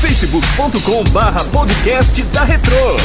facebook.com 0.00 1.04
barra 1.12 1.44
podcast 1.44 2.22
da 2.32 2.44
Retro. 2.44 2.96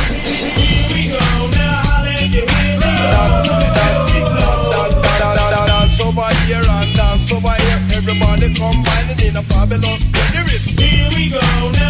fabulous. 9.44 10.66
Here 10.78 11.08
we 11.16 11.30
go 11.30 11.72
now, 11.72 11.89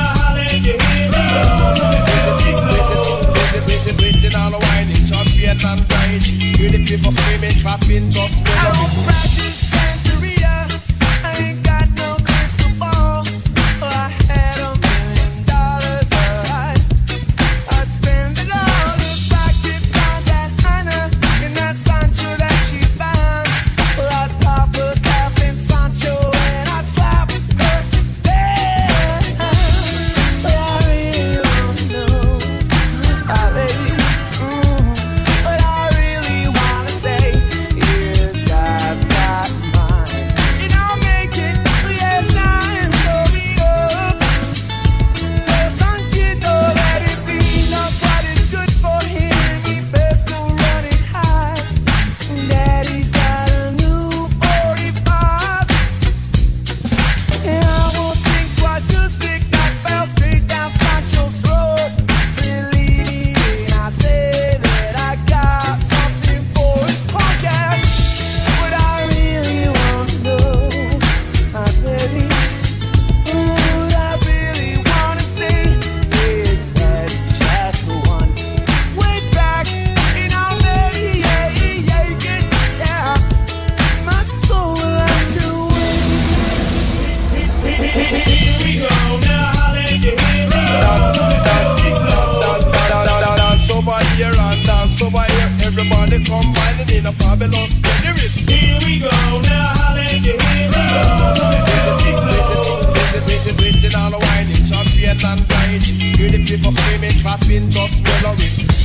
it 96.19 96.27
combining 96.27 96.89
in 96.95 97.05
a 97.05 97.11
fabulous 97.13 97.71
lyrics. 98.03 98.35
Here 98.35 98.77
we 98.85 98.99
go, 98.99 99.09
now 99.41 99.73
hallelujah, 99.75 100.37
here 100.39 100.69
we 100.69 100.73
go. 100.73 102.19
Waiting, 102.93 103.25
waiting, 103.27 103.57
waiting, 103.57 103.95
all 103.95 104.11
the 104.11 104.19
whining, 104.19 104.65
champion 104.65 105.17
and 105.23 105.47
guiding. 105.47 105.99
Hear 106.17 106.29
the 106.29 106.43
people 106.45 106.71
screaming, 106.71 107.19
clapping, 107.21 107.69
just 107.69 107.93
swallowing. 108.05 108.78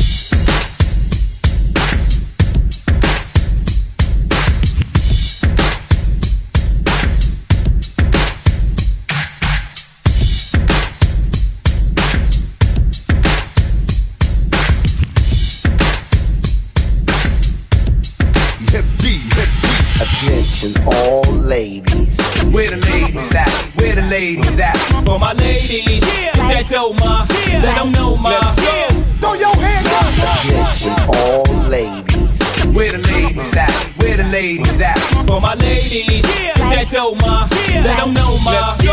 Know 26.84 26.92
my, 27.04 27.26
that 27.26 27.76
don't 27.76 27.92
know 27.92 28.16
my. 28.16 28.30
Let's 28.30 28.54
go. 28.60 29.02
Throw 29.20 29.34
your 29.34 29.56
hands 29.56 29.88
up. 29.88 30.12
Attention 30.44 30.92
all 31.16 31.68
ladies. 31.68 32.74
Where 32.74 32.90
the 32.90 32.98
ladies 32.98 33.56
at? 33.56 33.70
Where 33.96 34.16
the 34.16 34.24
ladies 34.24 34.80
at? 34.80 34.98
For 35.26 35.40
my 35.40 35.54
ladies 35.54 36.22
that 36.22 36.92
know 36.92 37.14
my, 37.14 37.48
that 37.48 37.96
don't 37.96 38.12
know 38.12 38.38
my. 38.44 38.83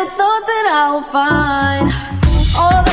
never 0.00 0.10
thought 0.16 0.46
that 0.46 0.66
I 0.72 0.94
would 0.94 1.04
find 1.04 1.92
all 2.56 2.89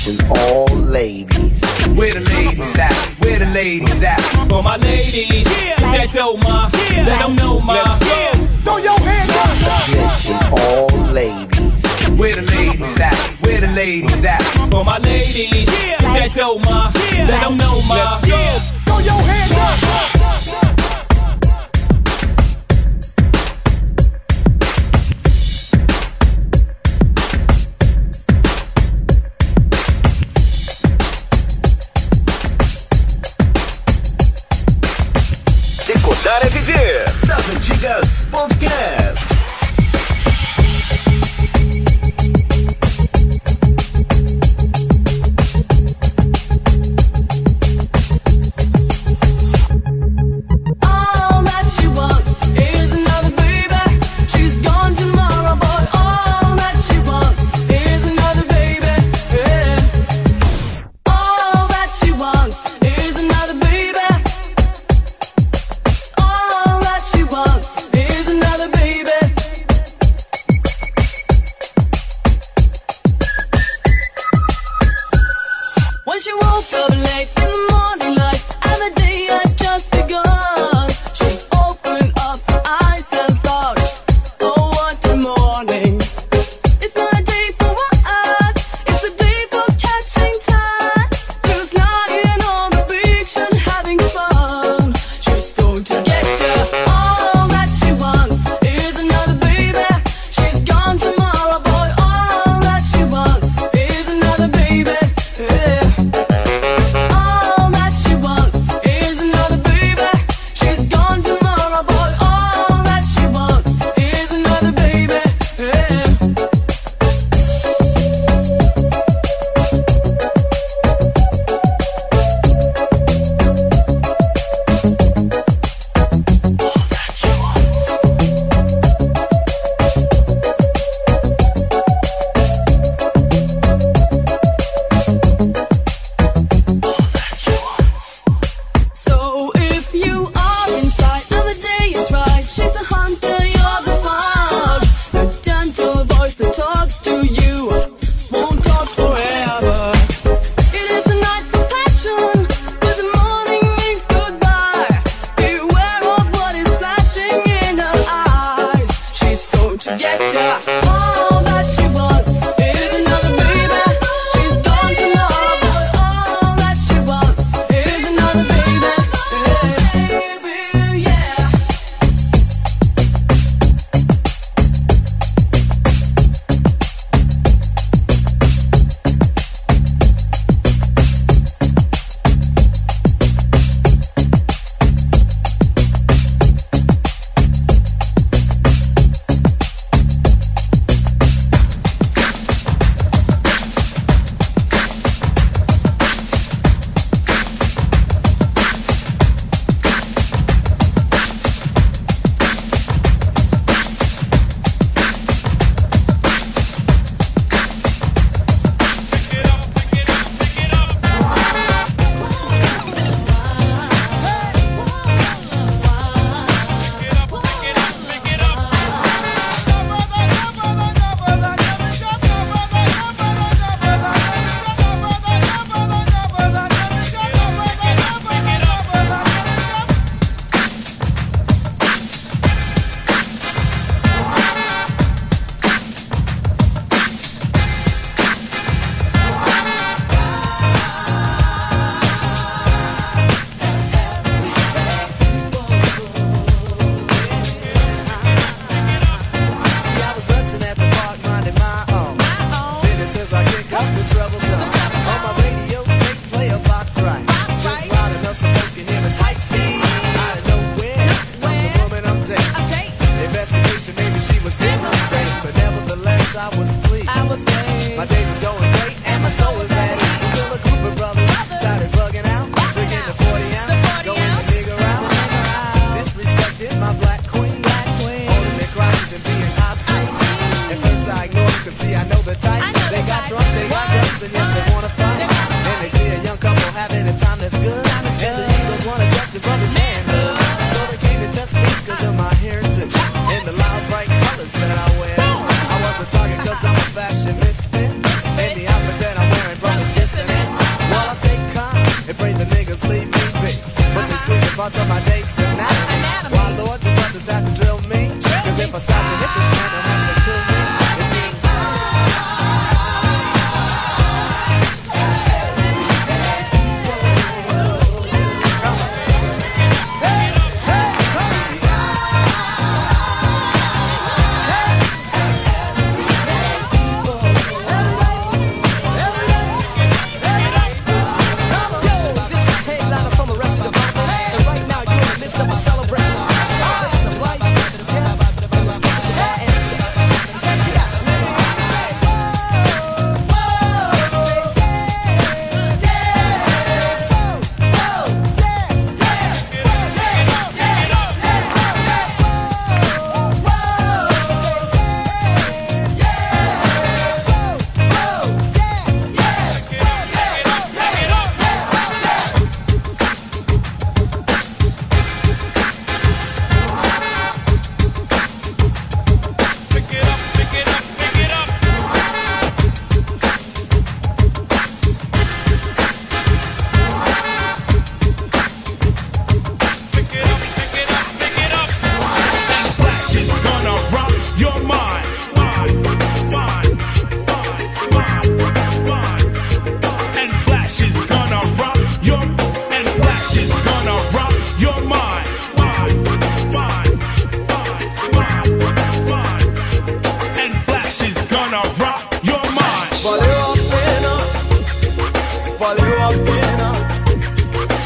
Attention 0.00 0.30
all 0.30 0.64
ladies. 0.76 1.60
Where 1.94 2.14
the 2.14 2.20
ladies 2.20 2.78
at? 2.78 2.94
Where 3.20 3.38
the 3.38 3.44
ladies 3.44 4.02
at? 4.02 4.18
For 4.48 4.62
my 4.62 4.78
ladies 4.78 5.46
yeah. 5.46 5.76
that 5.76 6.14
know 6.14 6.38
my, 6.38 6.70
that 6.70 7.18
don't 7.18 7.36
know 7.36 7.60
my. 7.60 7.82
Let's 7.82 7.98
go. 8.02 8.46
Throw 8.64 8.78
your 8.78 8.98
hands 8.98 9.30
up. 9.36 9.88
Attention 9.88 10.40
all 10.56 11.12
ladies. 11.12 12.18
Where 12.18 12.34
the 12.34 12.42
ladies 12.50 12.98
at? 12.98 13.14
Where 13.42 13.60
the 13.60 13.68
ladies 13.68 14.24
at? 14.24 14.40
For 14.70 14.82
my 14.86 14.96
ladies 15.00 15.68
yeah. 15.68 15.98
that 16.00 16.34
know 16.34 16.58
my, 16.60 16.90
that 16.92 17.40
don't 17.42 17.58
know 17.58 17.82
my. 17.82 17.96
Let's 17.96 18.26
go. 18.26 18.58
Throw 18.86 19.00
your 19.00 19.20
hands 19.20 20.14
up. 20.14 20.19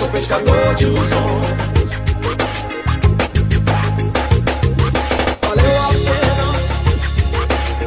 sou 0.05 0.11
pescador 0.11 0.75
de 0.75 0.85
ilusão. 0.85 1.27
Valeu 5.43 5.83
a 5.83 5.89
pena, 5.89 6.47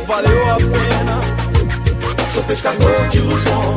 valeu 0.08 0.52
a 0.52 0.56
pena. 0.56 1.22
Sou 2.34 2.44
pescador 2.44 3.08
de 3.10 3.18
ilusão, 3.20 3.76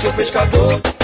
sou 0.00 0.12
pescador. 0.12 1.01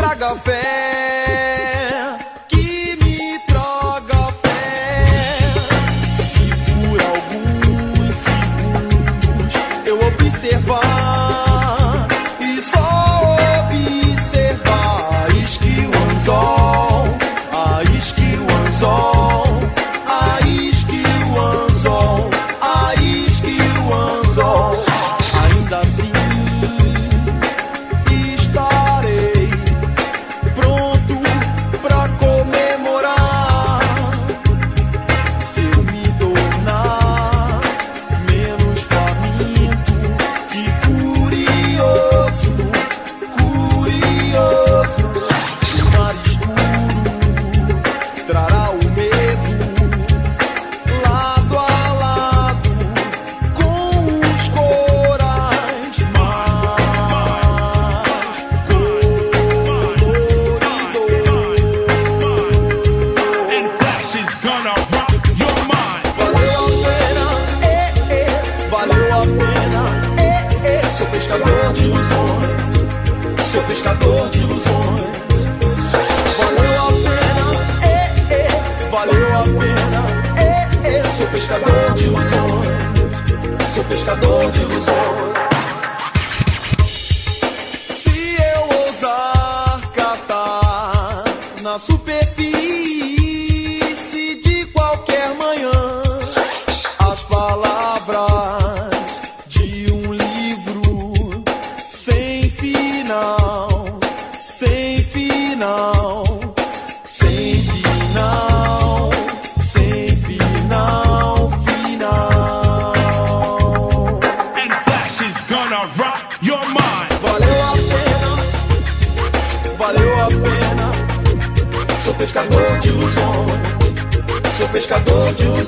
traga 0.00 0.34
fé. 0.36 1.09